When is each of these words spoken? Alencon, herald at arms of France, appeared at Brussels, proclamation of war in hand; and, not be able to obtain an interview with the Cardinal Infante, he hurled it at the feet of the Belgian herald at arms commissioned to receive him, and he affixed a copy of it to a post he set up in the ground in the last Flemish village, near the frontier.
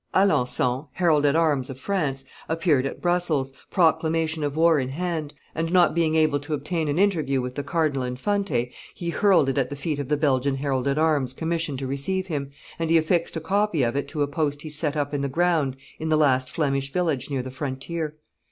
Alencon, 0.15 0.87
herald 0.93 1.27
at 1.27 1.35
arms 1.35 1.69
of 1.69 1.77
France, 1.79 2.25
appeared 2.49 2.87
at 2.87 3.03
Brussels, 3.03 3.53
proclamation 3.69 4.43
of 4.43 4.55
war 4.55 4.79
in 4.79 4.89
hand; 4.89 5.35
and, 5.53 5.71
not 5.71 5.93
be 5.93 6.17
able 6.17 6.39
to 6.39 6.55
obtain 6.55 6.87
an 6.87 6.97
interview 6.97 7.39
with 7.39 7.53
the 7.53 7.61
Cardinal 7.61 8.01
Infante, 8.01 8.71
he 8.95 9.09
hurled 9.11 9.47
it 9.47 9.59
at 9.59 9.69
the 9.69 9.75
feet 9.75 9.99
of 9.99 10.09
the 10.09 10.17
Belgian 10.17 10.55
herald 10.55 10.87
at 10.87 10.97
arms 10.97 11.33
commissioned 11.33 11.77
to 11.77 11.85
receive 11.85 12.25
him, 12.25 12.49
and 12.79 12.89
he 12.89 12.97
affixed 12.97 13.37
a 13.37 13.39
copy 13.39 13.83
of 13.83 13.95
it 13.95 14.07
to 14.07 14.23
a 14.23 14.27
post 14.27 14.63
he 14.63 14.71
set 14.71 14.97
up 14.97 15.13
in 15.13 15.21
the 15.21 15.29
ground 15.29 15.75
in 15.99 16.09
the 16.09 16.17
last 16.17 16.49
Flemish 16.49 16.91
village, 16.91 17.29
near 17.29 17.43
the 17.43 17.51
frontier. 17.51 18.15